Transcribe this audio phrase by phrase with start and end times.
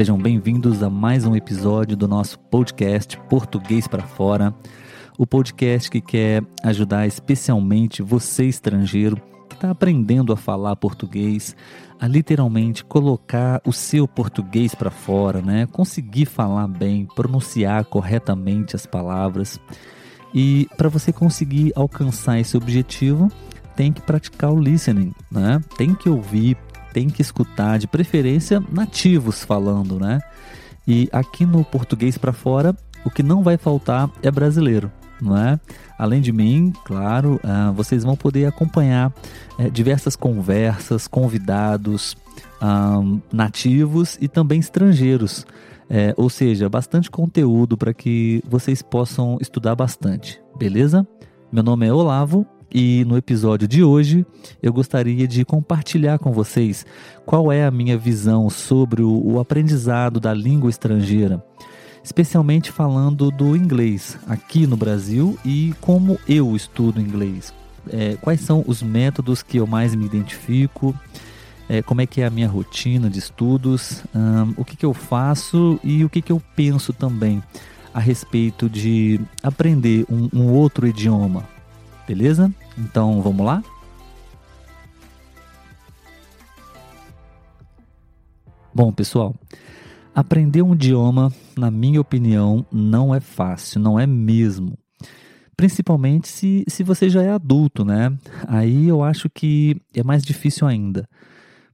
[0.00, 4.54] Sejam bem-vindos a mais um episódio do nosso podcast Português para Fora.
[5.18, 11.54] O podcast que quer ajudar especialmente você estrangeiro que está aprendendo a falar português,
[12.00, 15.66] a literalmente colocar o seu português para fora, né?
[15.66, 19.60] Conseguir falar bem, pronunciar corretamente as palavras.
[20.32, 23.30] E para você conseguir alcançar esse objetivo,
[23.76, 25.60] tem que praticar o listening, né?
[25.76, 26.56] Tem que ouvir,
[26.92, 30.20] tem que escutar, de preferência nativos falando, né?
[30.86, 32.74] E aqui no português para fora,
[33.04, 35.58] o que não vai faltar é brasileiro, não é?
[35.98, 39.12] Além de mim, claro, uh, vocês vão poder acompanhar
[39.58, 42.16] uh, diversas conversas, convidados
[42.60, 45.46] uh, nativos e também estrangeiros.
[45.92, 51.04] É, ou seja, bastante conteúdo para que vocês possam estudar bastante, beleza?
[51.50, 54.24] Meu nome é Olavo e no episódio de hoje
[54.62, 56.86] eu gostaria de compartilhar com vocês
[57.26, 61.44] qual é a minha visão sobre o, aprendizado da língua estrangeira,
[62.02, 67.52] especialmente falando do inglês aqui no Brasil e como eu estudo inglês.
[67.90, 70.94] É, quais são os métodos que eu mais me identifico,
[71.68, 74.02] é, como é que é a minha rotina de estudos,
[74.56, 77.42] o que, que eu faço e o que, que eu penso também
[77.92, 81.44] a respeito de aprender um, um outro idioma,
[82.10, 82.52] beleza?
[82.76, 83.62] Então vamos lá?
[88.74, 89.32] Bom, pessoal,
[90.12, 94.76] aprender um idioma, na minha opinião, não é fácil, não é mesmo.
[95.56, 98.12] Principalmente se, se você já é adulto, né?
[98.48, 101.08] Aí eu acho que é mais difícil ainda.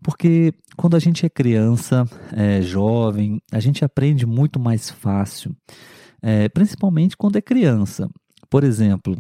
[0.03, 5.57] Porque quando a gente é criança, é jovem, a gente aprende muito mais fácil.
[6.21, 8.07] É, principalmente quando é criança.
[8.51, 9.17] Por exemplo,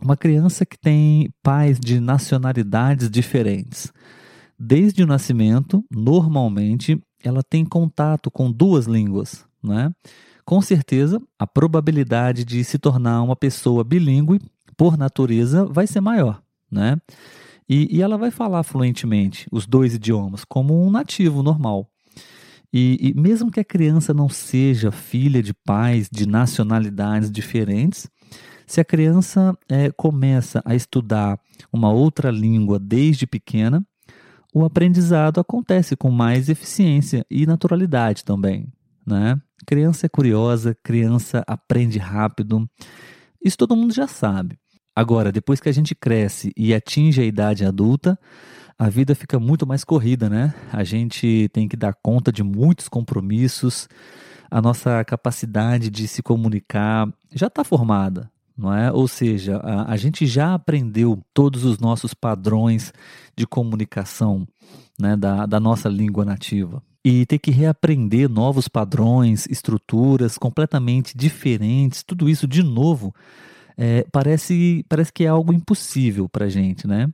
[0.00, 3.92] uma criança que tem pais de nacionalidades diferentes.
[4.58, 9.90] Desde o nascimento, normalmente, ela tem contato com duas línguas, né?
[10.44, 14.40] Com certeza, a probabilidade de se tornar uma pessoa bilíngue,
[14.76, 16.96] por natureza, vai ser maior, né?
[17.68, 21.88] E, e ela vai falar fluentemente os dois idiomas, como um nativo normal.
[22.72, 28.08] E, e mesmo que a criança não seja filha de pais de nacionalidades diferentes,
[28.70, 31.40] se a criança é, começa a estudar
[31.72, 33.84] uma outra língua desde pequena,
[34.54, 38.72] o aprendizado acontece com mais eficiência e naturalidade também.
[39.04, 39.36] Né?
[39.66, 42.64] Criança é curiosa, criança aprende rápido.
[43.44, 44.56] Isso todo mundo já sabe.
[44.94, 48.16] Agora, depois que a gente cresce e atinge a idade adulta,
[48.78, 50.54] a vida fica muito mais corrida, né?
[50.72, 53.88] A gente tem que dar conta de muitos compromissos,
[54.48, 58.92] a nossa capacidade de se comunicar já está formada não é?
[58.92, 62.92] Ou seja, a, a, gente já aprendeu todos os nossos padrões
[63.34, 64.46] de comunicação
[64.98, 66.82] né, da, da nossa língua nativa.
[67.02, 73.14] E ter que reaprender novos padrões, estruturas completamente diferentes, tudo isso de novo,
[73.78, 77.08] é, parece, parece que é algo impossível para a gente, né?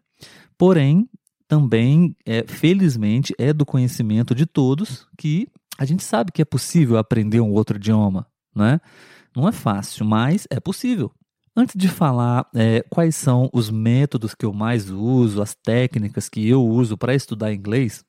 [0.58, 1.08] Porém,
[1.46, 5.46] também, é, felizmente, é do conhecimento de todos que
[5.78, 8.80] a gente sabe que é possível aprender um outro idioma, né?
[9.36, 11.12] Não é fácil, mas é possível.
[11.58, 16.46] Antes de falar é, quais são os métodos que eu mais uso, as técnicas que
[16.46, 18.04] eu uso para estudar inglês,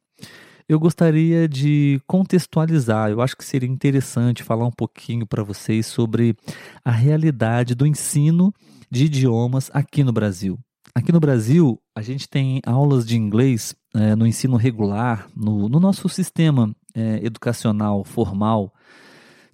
[0.67, 3.09] eu gostaria de contextualizar.
[3.09, 6.35] Eu acho que seria interessante falar um pouquinho para vocês sobre
[6.83, 8.53] a realidade do ensino
[8.91, 10.59] de idiomas aqui no Brasil.
[10.93, 15.79] Aqui no Brasil, a gente tem aulas de inglês é, no ensino regular, no, no
[15.79, 18.73] nosso sistema é, educacional formal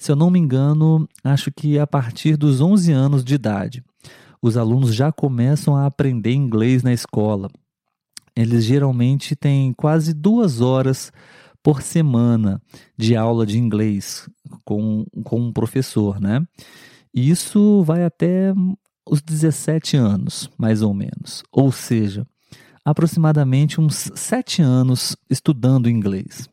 [0.04, 3.82] se eu não me engano, acho que a partir dos 11 anos de idade,
[4.42, 7.50] os alunos já começam a aprender inglês na escola.
[8.36, 11.10] Eles geralmente têm quase duas horas
[11.64, 12.62] por semana
[12.98, 14.28] de aula de inglês
[14.66, 16.46] com, com um professor, né?
[17.14, 18.54] E isso vai até
[19.10, 21.44] os 17 anos, mais ou menos.
[21.50, 22.28] Ou seja,
[22.84, 26.50] aproximadamente uns 7 anos estudando inglês.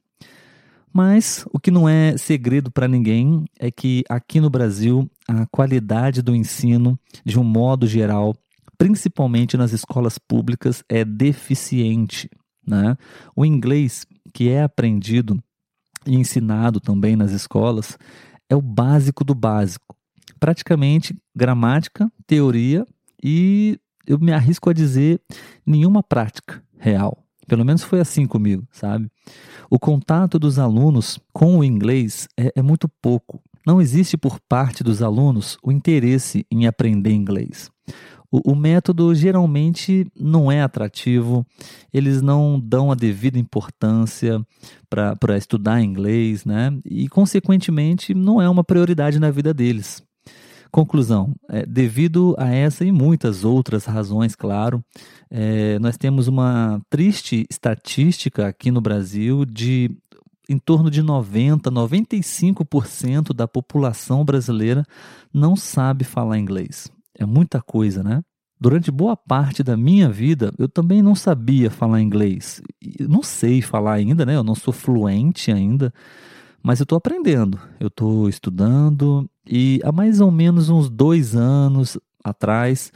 [0.93, 6.21] Mas o que não é segredo para ninguém é que aqui no Brasil a qualidade
[6.21, 8.35] do ensino, de um modo geral,
[8.77, 12.29] principalmente nas escolas públicas, é deficiente.
[12.67, 12.97] Né?
[13.37, 14.05] O inglês
[14.35, 15.41] que é aprendido
[16.07, 17.97] e ensinado também nas escolas
[18.49, 19.95] é o básico do básico.
[20.41, 22.85] Praticamente gramática, teoria
[23.23, 25.21] e eu me arrisco a dizer
[25.65, 27.25] nenhuma prática real.
[27.51, 29.11] Pelo menos foi assim comigo, sabe?
[29.69, 33.43] O contato dos alunos com o inglês é, é muito pouco.
[33.67, 37.69] Não existe por parte dos alunos o interesse em aprender inglês.
[38.31, 41.45] O, o, método geralmente não é atrativo,
[41.93, 44.41] eles não dão a devida importância
[44.89, 46.73] para estudar inglês, né?
[46.85, 50.01] E, consequentemente, não é uma prioridade na vida deles.
[50.71, 54.83] Conclusão: é, devido a essa e muitas outras razões, claro,
[55.31, 59.91] é, nós temos uma triste estatística aqui no Brasil de
[60.49, 64.85] em torno de 90, 95% da população brasileira
[65.33, 66.91] não sabe falar inglês.
[67.17, 68.21] É muita coisa, né?
[68.61, 72.61] Durante boa parte da minha vida, eu também não sabia falar inglês.
[73.09, 74.35] Não sei falar ainda, né?
[74.35, 75.95] Eu não sou fluente ainda,
[76.63, 77.59] mas eu estou aprendendo.
[77.79, 82.93] Eu estou estudando e há mais ou menos uns dois anos atrás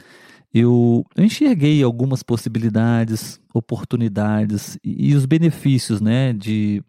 [0.57, 6.81] eu, enxerguei algumas possibilidades, oportunidades e, e os benefícios, né, de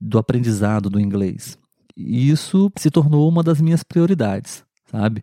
[0.00, 1.58] do aprendizado do inglês.
[1.94, 5.22] E isso se tornou uma das minhas prioridades, sabe?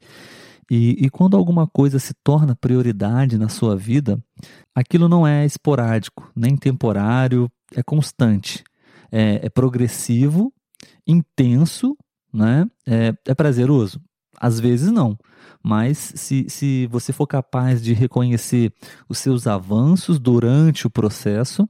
[0.69, 4.23] E, e, quando alguma coisa se torna prioridade na sua vida,
[4.75, 8.63] aquilo não é esporádico, nem temporário, é constante,
[9.11, 10.53] é, é progressivo,
[11.07, 11.97] intenso,
[12.33, 12.65] né?
[12.85, 14.01] É, é, prazeroso?
[14.39, 15.17] Às vezes não,
[15.63, 18.71] mas se, se você for capaz de reconhecer
[19.09, 21.67] os seus avanços durante o processo,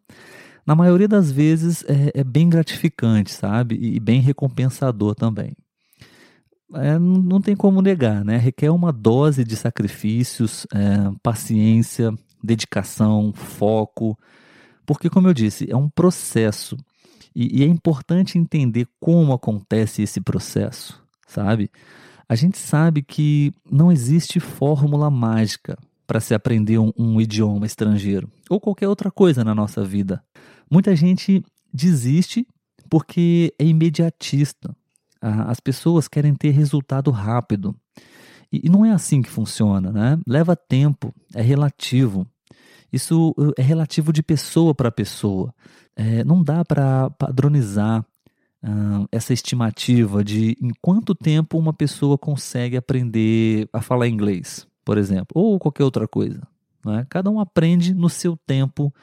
[0.65, 3.75] na maioria das vezes é, é bem gratificante, sabe?
[3.75, 5.53] E bem recompensador também.
[6.73, 8.35] É, não tem como negar, né?
[8.35, 12.13] Requer uma dose de sacrifícios, é, paciência,
[12.43, 14.17] dedicação, foco,
[14.87, 16.77] porque, como eu disse, é um processo
[17.37, 21.69] e, e é importante entender como acontece esse processo, sabe?
[22.27, 28.27] A gente sabe que não existe fórmula mágica para se aprender um, um idioma estrangeiro
[28.49, 30.23] ou qualquer outra coisa na nossa vida.
[30.69, 32.47] Muita gente desiste
[32.89, 34.75] porque é imediatista.
[35.21, 37.75] As pessoas querem ter resultado rápido.
[38.51, 40.17] E não é assim que funciona, né?
[40.25, 42.25] Leva tempo, é relativo.
[42.91, 45.53] Isso uh, é relativo de pessoa para pessoa.
[45.95, 48.05] É, não dá para padronizar
[48.63, 54.97] uh, essa estimativa de em quanto tempo uma pessoa consegue aprender a falar inglês, por
[54.97, 56.41] exemplo, ou qualquer outra coisa.
[56.85, 57.05] Né?
[57.09, 58.93] Cada um aprende no seu tempo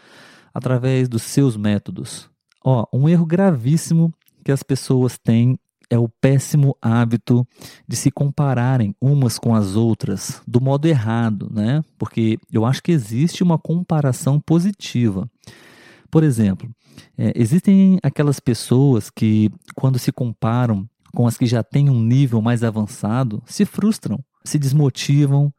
[0.52, 2.30] através dos seus métodos.
[2.64, 4.14] Ó, um erro gravíssimo
[4.44, 5.58] que as pessoas têm
[5.94, 7.46] é o péssimo hábito
[7.86, 11.84] de se compararem umas com as outras do modo errado, né?
[11.96, 15.30] Porque eu acho que existe uma comparação positiva.
[16.10, 16.68] Por exemplo,
[17.16, 22.42] é, existem aquelas pessoas que, quando se comparam com as que já têm um nível
[22.42, 25.52] mais avançado, se frustram, se desmotivam,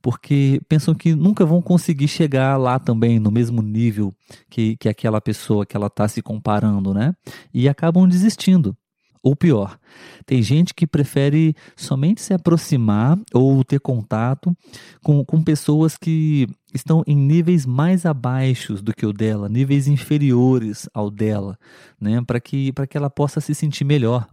[0.00, 4.14] porque pensam que nunca vão conseguir chegar lá também, no mesmo nível
[4.48, 7.12] que, que aquela pessoa que ela está se comparando, né?
[7.52, 8.76] E acabam desistindo.
[9.22, 9.78] Ou pior,
[10.24, 14.56] tem gente que prefere somente se aproximar ou ter contato
[15.02, 20.88] com, com pessoas que estão em níveis mais abaixo do que o dela, níveis inferiores
[20.94, 21.58] ao dela,
[22.00, 22.22] né?
[22.26, 24.26] para que, que ela possa se sentir melhor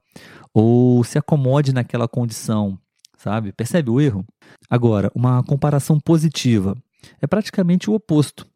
[0.53, 2.79] ou se acomode naquela condição,
[3.17, 3.51] sabe?
[3.51, 4.25] Percebe o erro?
[4.69, 6.75] Agora, uma comparação positiva
[7.21, 8.47] é praticamente o oposto.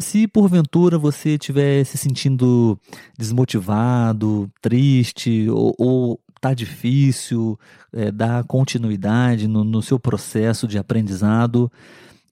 [0.00, 2.78] Se porventura você estiver se sentindo
[3.16, 7.58] desmotivado, triste ou, ou tá difícil
[7.90, 11.72] é, dar continuidade no, no, seu processo de aprendizado,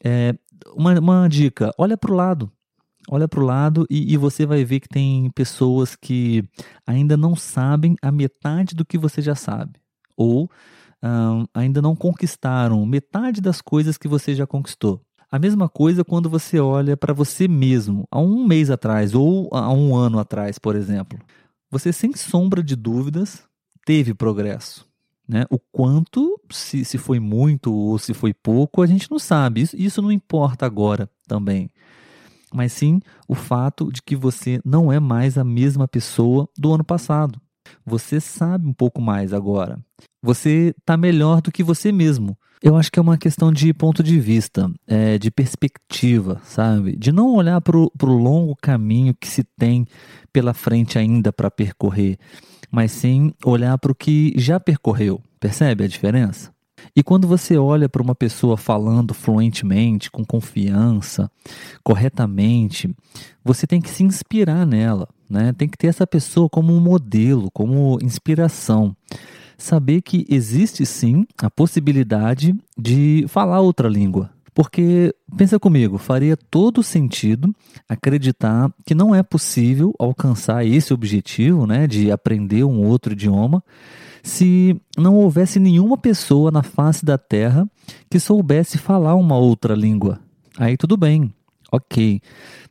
[0.04, 0.34] é,
[0.74, 2.52] uma, uma dica: olha para o lado.
[3.10, 6.44] Olha para o lado e, e, você vai ver que tem pessoas que
[6.86, 9.72] ainda não sabem a metade do que você já sabe.
[10.16, 10.48] Ou
[11.52, 15.00] ainda não conquistaram metade das coisas que você já conquistou.
[15.32, 19.72] A mesma coisa quando você olha para você mesmo, há um mês atrás ou há
[19.72, 21.18] um ano atrás, por exemplo.
[21.70, 23.42] Você, sem sombra de dúvidas,
[23.86, 24.86] teve progresso.
[25.26, 25.46] Né?
[25.48, 29.62] O quanto, se, se foi muito ou se foi pouco, a gente não sabe.
[29.62, 31.70] Isso, isso não importa agora também.
[32.52, 36.84] Mas sim o fato de que você não é mais a mesma pessoa do ano
[36.84, 37.40] passado.
[37.84, 39.78] Você sabe um pouco mais agora.
[40.22, 42.36] Você está melhor do que você mesmo.
[42.62, 46.96] Eu acho que é uma questão de ponto de vista, é, de perspectiva, sabe?
[46.96, 49.84] De não olhar para o longo caminho que se tem
[50.32, 52.16] pela frente ainda para percorrer,
[52.70, 55.20] mas sim olhar para o que já percorreu.
[55.40, 56.52] Percebe a diferença?
[56.94, 61.30] E quando você olha para uma pessoa falando fluentemente, com confiança,
[61.82, 62.94] corretamente,
[63.44, 65.52] você tem que se inspirar nela, né?
[65.52, 68.94] Tem que ter essa pessoa como um modelo, como inspiração.
[69.62, 74.30] saber que existe sim a possibilidade de falar outra língua.
[74.54, 77.54] Porque, pensa comigo, faria todo sentido
[77.88, 83.64] acreditar que não é possível alcançar esse objetivo, né, de aprender um outro idioma,
[84.22, 87.66] se não houvesse nenhuma pessoa na face da Terra
[88.10, 90.20] que soubesse falar uma outra língua.
[90.58, 91.32] Aí tudo bem,
[91.72, 92.20] ok,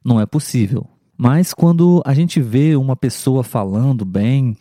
[0.05, 0.87] não é possível.
[1.23, 4.57] Mas quando a gente vê uma pessoa falando bem,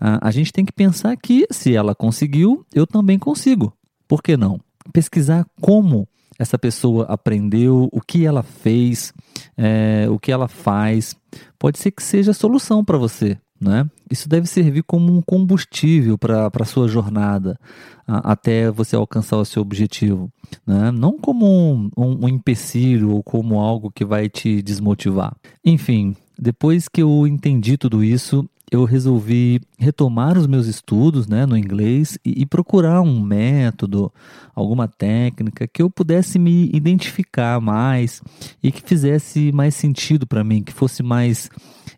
[0.00, 3.72] a, gente tem que pensar que se ela conseguiu, eu também consigo.
[4.06, 4.60] Por que não?
[4.92, 6.06] Pesquisar como
[6.38, 9.12] essa pessoa aprendeu, o que ela fez,
[9.56, 11.16] é, o que ela faz,
[11.58, 13.36] pode ser que seja a solução para você.
[13.64, 13.88] Né?
[14.10, 17.58] Isso deve servir como um combustível para a sua jornada
[18.06, 20.30] a, até você alcançar o seu objetivo.
[20.66, 20.90] Né?
[20.90, 25.34] Não como um, um, um empecilho ou como algo que vai te desmotivar.
[25.64, 31.56] Enfim, depois que eu entendi tudo isso, eu resolvi retomar os meus estudos né, no
[31.56, 34.12] inglês e, e, procurar um método,
[34.52, 38.20] alguma técnica que eu pudesse me identificar mais
[38.60, 41.48] e que fizesse mais sentido para mim, que fosse mais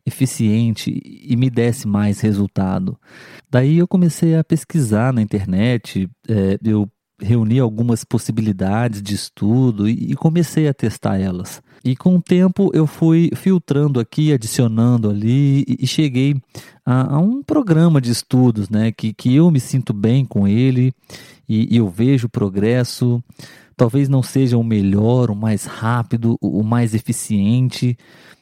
[0.04, 2.99] eficiente e me desse mais resultado.
[3.50, 6.87] Daí eu comecei a pesquisar na internet, é, eu
[7.21, 11.63] reuni algumas possibilidades de estudo e, e comecei a testar elas.
[11.85, 16.37] E com o tempo eu fui filtrando aqui, adicionando ali e, e cheguei
[16.85, 18.91] a, a, um programa de estudos, né?
[18.93, 20.93] Que, que eu me sinto bem com ele
[21.49, 23.23] e, e eu vejo progresso.
[23.77, 27.97] Talvez não seja o melhor, o mais rápido, o, o mais eficiente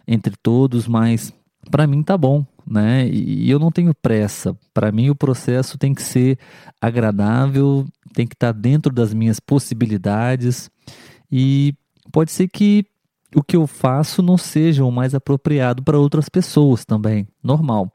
[0.06, 1.32] entre todos, mas
[1.70, 3.06] para mim tá bom, né?
[3.08, 4.56] E eu não tenho pressa.
[4.72, 6.38] Para mim o processo tem que ser
[6.80, 10.70] agradável, tem que estar tá dentro das minhas possibilidades
[11.30, 11.74] e
[12.10, 12.86] pode ser que
[13.34, 17.92] o que eu faço não seja o mais apropriado para outras pessoas também, normal.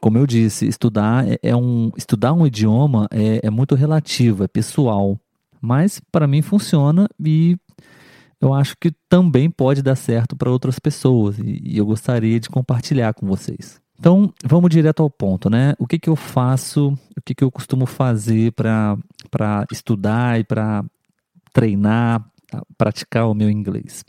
[0.00, 4.48] Como eu disse, estudar é, é um estudar um idioma é, é muito relativo, é
[4.48, 5.18] pessoal,
[5.60, 7.56] mas para mim funciona e
[8.40, 13.12] eu acho que também pode dar certo para outras pessoas e eu gostaria de compartilhar
[13.12, 13.80] com vocês.
[13.98, 15.74] Então, vamos direto ao ponto, né?
[15.78, 18.96] O que, que eu faço, o que, que eu costumo fazer para
[19.70, 20.82] estudar e para
[21.52, 22.24] treinar,
[22.78, 24.02] praticar o meu inglês?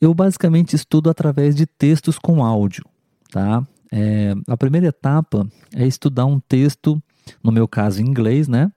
[0.00, 2.84] Eu basicamente estudo através de textos com áudio,
[3.32, 3.66] tá?
[3.92, 7.02] É, a primeira etapa é estudar um texto,
[7.42, 8.70] no meu caso em inglês, né?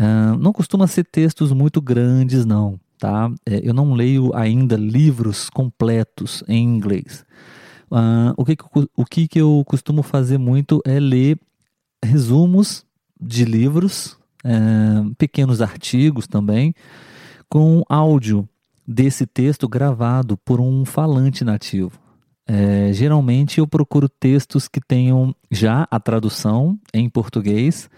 [0.00, 3.30] Uh, não costuma ser textos muito grandes, não tá?
[3.44, 7.22] É, eu não leio ainda livros completos em inglês.
[7.90, 8.56] Uh, o que,
[8.96, 11.38] o que, que eu costumo fazer muito é ler
[12.02, 12.82] resumos
[13.20, 14.50] de livros, é,
[15.18, 16.74] pequenos artigos também,
[17.46, 18.48] com áudio
[18.88, 22.00] desse texto gravado por um falante nativo.
[22.46, 27.90] É, geralmente eu procuro textos que tenham já a tradução em português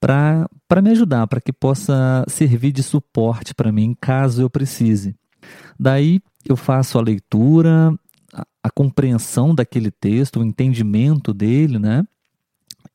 [0.00, 0.48] para
[0.82, 5.14] me ajudar, para que possa servir de suporte para mim caso eu precise.
[5.78, 7.94] Daí eu faço a leitura,
[8.32, 12.02] a, a compreensão daquele texto, o entendimento dele, né?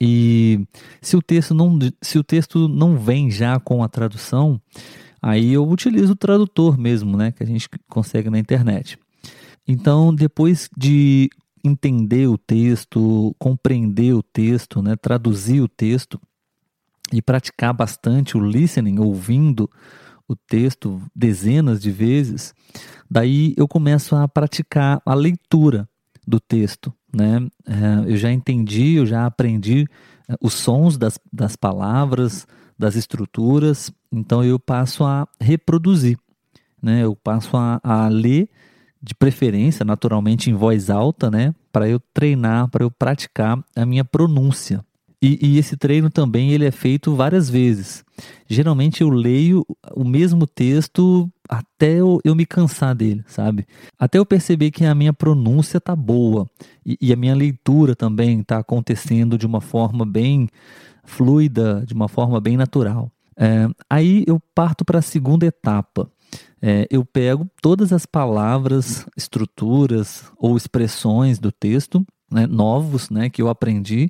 [0.01, 0.67] E
[1.01, 4.59] se o texto não, se o texto não vem já com a tradução,
[5.21, 8.99] aí eu utilizo o tradutor mesmo, né, que a gente consegue na internet.
[9.67, 11.29] Então, depois de
[11.63, 16.19] entender o texto, compreender o texto, né, traduzir o texto,
[17.11, 19.69] e praticar bastante o listening, ouvindo
[20.27, 22.53] o texto dezenas de vezes,
[23.09, 25.87] daí eu começo a praticar a leitura
[26.27, 26.93] do texto.
[27.13, 27.47] Né?
[27.65, 29.87] É, eu já entendi, eu já aprendi
[30.27, 32.47] é, os sons das, das palavras,
[32.77, 36.17] das estruturas, então eu passo a reproduzir.
[36.81, 37.03] Né?
[37.03, 38.49] Eu passo a, a ler,
[39.01, 41.53] de preferência, naturalmente em voz alta, né?
[41.71, 44.83] para eu treinar, para eu praticar a minha pronúncia.
[45.25, 48.05] E, e, esse treino também ele é feito várias vezes.
[48.47, 49.65] Geralmente eu leio
[49.95, 53.65] o mesmo texto até eu, eu me cansar dele, sabe?
[53.97, 56.47] Até eu perceber que a minha pronúncia tá boa
[56.85, 60.47] e, e a minha leitura também está acontecendo de uma forma bem
[61.03, 63.11] fluida, de uma forma bem natural.
[63.35, 66.07] É, aí eu parto para a segunda etapa.
[66.61, 73.41] É, eu pego todas as palavras, estruturas ou expressões do texto, né, novos, né, que
[73.41, 74.07] eu aprendi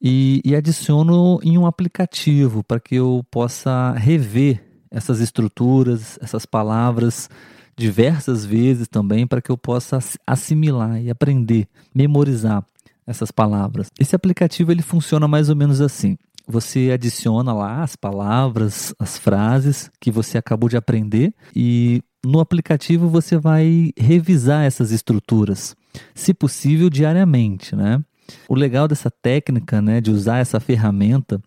[0.00, 7.28] e, e adiciono em um aplicativo para que eu possa rever essas estruturas, essas palavras
[7.76, 12.64] diversas vezes também para que eu possa assimilar e aprender, memorizar
[13.06, 13.88] essas palavras.
[14.00, 16.16] Esse aplicativo ele funciona mais ou menos assim.
[16.48, 23.08] Você adiciona lá as palavras, as frases que você acabou de aprender e no aplicativo
[23.08, 25.76] você vai revisar essas estruturas,
[26.14, 28.02] se possível diariamente, né?
[28.48, 31.40] O legal dessa técnica, né, de usar essa ferramenta,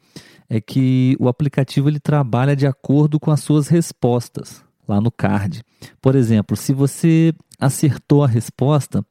[0.49, 5.63] é que o aplicativo ele trabalha de acordo com as suas respostas lá no card.
[6.01, 9.05] Por exemplo, se você acertou a resposta,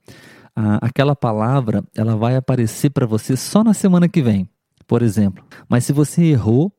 [0.55, 4.49] a, aquela palavra ela vai aparecer para você só na semana que vem,
[4.87, 5.45] por exemplo.
[5.69, 6.73] Mas se você errou,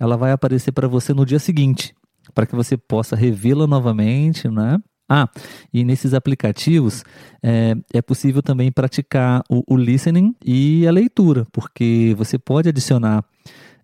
[0.00, 1.94] ela vai aparecer para você no dia seguinte,
[2.34, 4.78] para que você possa revê-la novamente, né?
[5.08, 5.28] Ah,
[5.72, 7.04] e nesses aplicativos
[7.40, 13.24] é, é possível também praticar o, o, listening e a leitura, porque você pode adicionar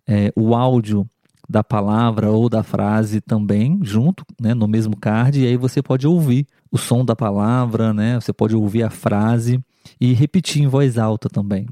[0.05, 1.07] é, o áudio
[1.47, 6.05] da palavra ou da frase também junto, né, no mesmo card, e aí você pode
[6.05, 9.63] ouvir o som da palavra, né, você pode ouvir a frase
[10.01, 11.67] e repetir em voz alta também,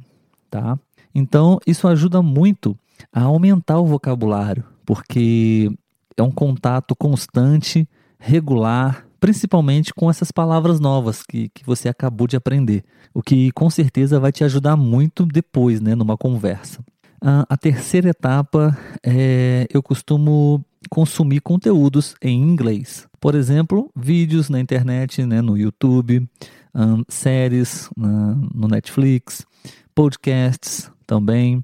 [0.50, 0.78] tá?
[1.14, 2.78] Então, isso ajuda muito
[3.12, 5.70] a aumentar o vocabulário, porque
[6.16, 12.36] é um contato constante, regular, principalmente com essas palavras novas que, que você acabou de
[12.36, 16.82] aprender, o que com certeza vai te ajudar muito depois, né, numa conversa.
[17.24, 18.76] Uh, a terceira etapa
[19.06, 23.08] é eu costumo consumir conteúdos em inglês.
[23.20, 26.28] Por exemplo, vídeos na internet, né, no YouTube,
[26.74, 29.46] um, séries uh, no Netflix,
[29.94, 31.64] podcasts também.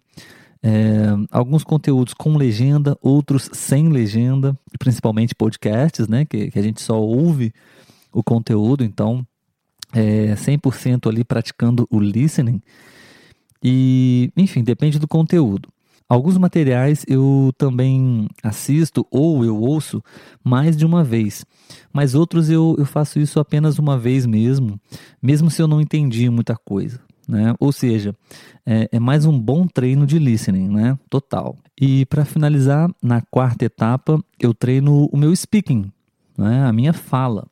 [0.63, 6.81] É, alguns conteúdos com legenda, outros sem legenda, principalmente podcasts, né, que, que a gente
[6.81, 7.53] só ouve
[8.11, 9.25] o conteúdo, então
[9.93, 12.61] é 100% ali praticando o listening.
[13.63, 15.69] E, enfim, depende do conteúdo.
[16.09, 20.01] Alguns materiais eu também assisto ou eu ouço
[20.41, 21.45] mais de uma vez,
[21.91, 24.79] mas outros eu, eu faço isso apenas uma vez mesmo,
[25.21, 27.01] mesmo se eu não entendi muita coisa.
[27.27, 27.53] Né?
[27.59, 28.15] Ou seja,
[28.65, 30.97] é, é, mais um bom treino de listening, né?
[31.09, 31.57] Total.
[31.79, 35.91] E para finalizar, na quarta etapa, eu treino o meu speaking,
[36.37, 36.63] né?
[36.63, 37.45] a minha fala.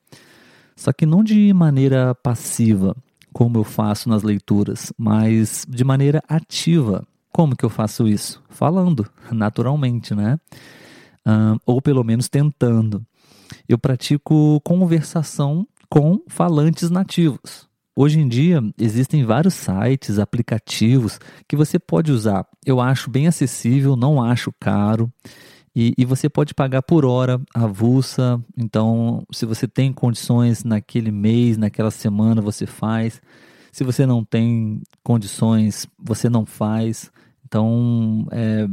[0.75, 2.96] Só que não de maneira passiva,
[3.34, 7.05] como eu faço nas leituras, mas de maneira ativa.
[7.31, 8.42] Como que eu faço isso?
[8.50, 10.40] Falando, naturalmente, né?
[11.66, 13.05] Ou pelo menos tentando.
[13.68, 17.68] Eu pratico conversação com falantes nativos.
[17.98, 22.46] Hoje em dia existem vários sites, aplicativos que você pode usar.
[22.66, 25.10] Eu acho bem acessível, não acho caro.
[25.74, 28.42] E, e, você pode pagar por hora avulsa.
[28.58, 33.22] Então, se você tem condições naquele mês, naquela semana, você faz.
[33.72, 37.12] Se você não tem condições, você não faz.
[37.46, 38.68] Então, é,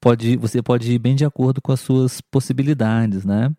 [0.00, 3.50] pode, você pode ir bem de acordo com as suas possibilidades, né?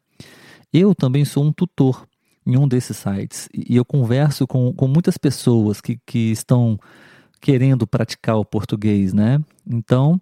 [0.72, 2.08] Eu também sou um tutor
[2.46, 6.80] em um desses sites e eu converso com, com muitas pessoas que, que estão
[7.42, 9.40] querendo praticar o português, né?
[9.68, 10.20] Então,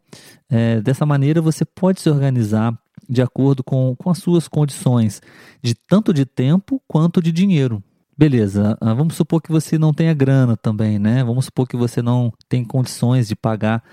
[0.49, 5.21] é, dessa maneira você pode se organizar de acordo com, com as suas condições,
[5.61, 7.83] de tanto de tempo quanto de dinheiro.
[8.17, 11.23] Beleza, ah, vamos supor que você não tenha grana também, né?
[11.23, 13.83] Vamos supor que você não tem condições de pagar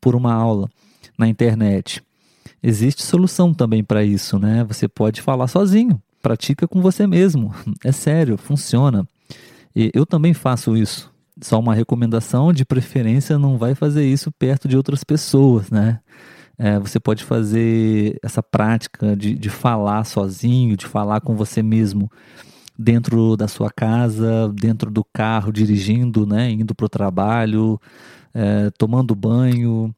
[0.00, 0.68] por uma aula
[1.18, 2.02] na internet.
[2.62, 4.64] Existe solução também para isso, né?
[4.64, 7.54] Você pode falar sozinho, pratica com você mesmo.
[7.84, 9.06] É sério, funciona.
[9.74, 14.66] E eu também faço isso só uma recomendação, de preferência não vai fazer isso perto
[14.66, 16.00] de outras pessoas, né?
[16.58, 22.10] É, você pode fazer essa prática de, de falar sozinho, de falar com você mesmo
[22.78, 27.78] dentro da sua casa, dentro do carro, dirigindo, né, indo para o trabalho,
[28.32, 29.94] é, tomando banho,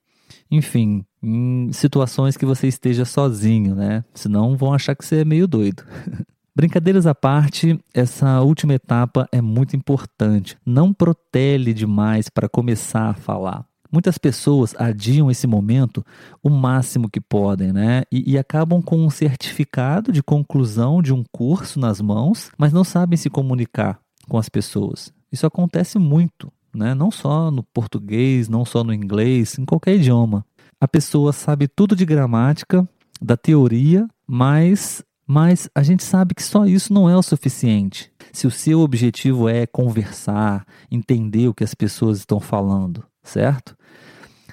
[0.51, 4.04] enfim, em situações que você esteja sozinho, né?
[4.14, 5.85] Senão vão achar que você é meio doido.
[6.54, 10.57] Brincadeiras à parte, essa última etapa é muito importante.
[10.66, 13.64] Não protele demais para começar a falar.
[13.92, 16.04] Muitas pessoas adiam esse momento
[16.42, 18.02] o máximo que podem, né?
[18.12, 22.85] E, e, acabam com um certificado de conclusão de um curso nas mãos, mas não
[22.85, 25.12] sabem se comunicar com as pessoas.
[25.33, 26.92] Isso acontece muito, né?
[26.92, 30.44] Não só no português, não só no inglês, em qualquer idioma.
[30.81, 32.88] A pessoa sabe tudo de gramática,
[33.21, 38.11] da teoria, mas mas a gente sabe que só isso não é o suficiente.
[38.33, 43.77] Se o seu objetivo é conversar, entender o que as pessoas estão falando, certo?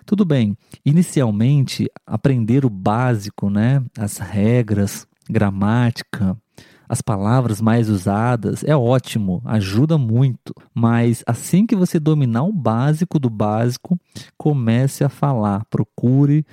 [0.05, 3.81] Tudo bem, inicialmente aprender o básico, né?
[3.97, 6.37] As regras, gramática,
[6.87, 10.53] as palavras mais usadas é ótimo, ajuda muito.
[10.73, 13.99] Mas assim que você dominar o básico do básico,
[14.37, 16.45] comece a falar, procure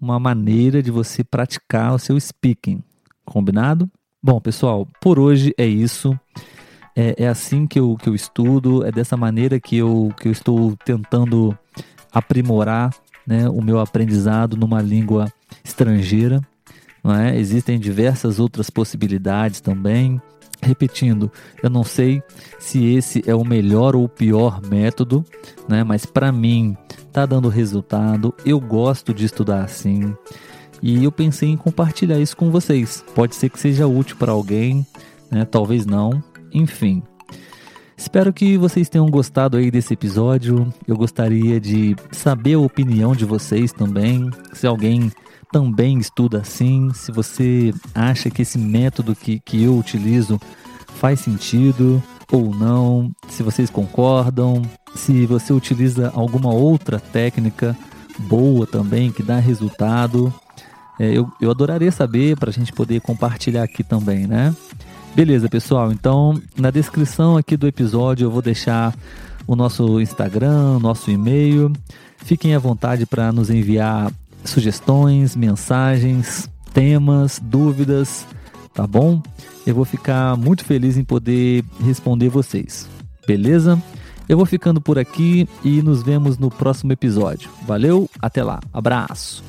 [0.00, 2.82] uma maneira de você praticar o seu speaking.
[3.24, 3.90] Combinado?
[4.22, 6.18] Bom, pessoal, por hoje é isso.
[6.94, 10.32] É, é, assim que eu, que eu estudo, é dessa maneira que eu, que eu
[10.32, 11.56] estou tentando
[12.10, 12.94] aprimorar
[13.26, 15.30] né, o meu aprendizado numa língua
[15.62, 16.40] estrangeira.
[17.14, 17.38] É?
[17.38, 20.20] Existem diversas outras possibilidades também.
[20.62, 21.30] repetindo,
[21.62, 22.22] eu não sei
[22.58, 25.24] se esse é o melhor ou o pior método,
[25.68, 25.84] né?
[25.84, 26.76] Mas para mim
[27.12, 28.34] tá dando resultado.
[28.44, 30.14] Eu gosto de estudar assim.
[30.82, 33.04] E eu pensei em compartilhar isso com vocês.
[33.14, 34.86] Pode ser que seja útil para alguém,
[35.30, 35.44] né?
[35.44, 36.22] Talvez não.
[36.52, 37.02] Enfim.
[37.96, 40.72] Espero que vocês tenham gostado aí desse episódio.
[40.86, 44.30] Eu gostaria de saber a opinião de vocês também.
[44.52, 45.10] Se alguém
[45.52, 50.40] também estuda assim, se você acha que esse método que, que eu utilizo
[50.96, 54.62] faz sentido ou não, se vocês concordam,
[54.94, 57.76] se você utiliza alguma outra técnica
[58.18, 60.32] boa também que dá resultado.
[60.98, 64.54] É, eu, eu adoraria saber para a gente poder compartilhar aqui também, né?
[65.14, 65.92] Beleza, pessoal.
[65.92, 68.94] Então, na descrição aqui do episódio eu vou deixar
[69.46, 71.72] o nosso Instagram, nosso e-mail.
[72.18, 74.10] Fiquem à vontade para nos enviar
[74.50, 78.26] sugestões, mensagens, temas, dúvidas,
[78.74, 79.22] tá bom?
[79.66, 82.88] Eu vou ficar muito feliz em poder responder vocês.
[83.26, 83.80] Beleza?
[84.28, 87.50] Eu vou ficando por aqui e nos vemos no próximo episódio.
[87.66, 88.60] Valeu, até lá.
[88.72, 89.42] Abraço.